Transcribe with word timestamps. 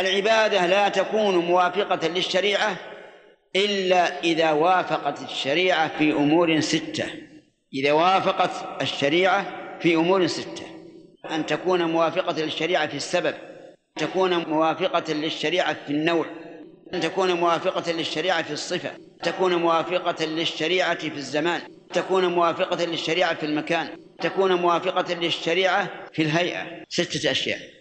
العبادة 0.00 0.66
لا 0.66 0.88
تكون 0.88 1.36
موافقة 1.36 2.08
للشريعة 2.08 2.76
إلا 3.56 4.20
إذا 4.20 4.52
وافقت 4.52 5.22
الشريعة 5.22 5.98
في 5.98 6.12
أمور 6.12 6.60
ستة. 6.60 7.04
إذا 7.74 7.92
وافقت 7.92 8.82
الشريعة 8.82 9.46
في 9.80 9.94
أمور 9.94 10.26
ستة. 10.26 10.62
أن 11.30 11.46
تكون 11.46 11.82
موافقة 11.82 12.42
للشريعة 12.42 12.86
في 12.86 12.96
السبب 12.96 13.34
أن 13.98 14.08
تكون 14.08 14.36
موافقة 14.36 15.12
للشريعة 15.12 15.76
في 15.86 15.90
النوع 15.90 16.26
أن 16.94 17.00
تكون 17.00 17.32
موافقة 17.32 17.92
للشريعة 17.92 18.42
في 18.42 18.52
الصفة 18.52 18.90
تكون 19.22 19.54
موافقة 19.54 20.24
للشريعة 20.24 20.98
في 20.98 21.16
الزمان 21.16 21.60
تكون 21.92 22.26
موافقة 22.26 22.84
للشريعة 22.84 23.34
في 23.34 23.46
المكان 23.46 23.88
تكون 24.20 24.54
موافقة 24.54 25.14
للشريعة 25.14 25.90
في 26.12 26.22
الهيئة. 26.22 26.66
ستة 26.88 27.30
أشياء. 27.30 27.77